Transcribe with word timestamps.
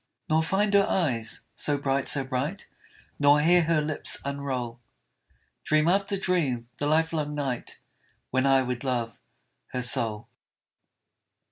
Nor 0.27 0.41
find 0.41 0.73
her 0.73 0.87
eyes 0.89 1.41
so 1.55 1.77
bright, 1.77 2.07
so 2.07 2.23
bright, 2.23 2.67
Nor 3.19 3.39
hear 3.39 3.61
her 3.65 3.79
lips 3.81 4.17
unroll 4.25 4.79
Dream 5.63 5.87
after 5.87 6.17
dream 6.17 6.67
the 6.77 6.87
lifelong 6.87 7.35
night, 7.35 7.79
When 8.31 8.47
I 8.47 8.63
would 8.63 8.83
love 8.83 9.19
her 9.73 9.83
soul. 9.83 10.27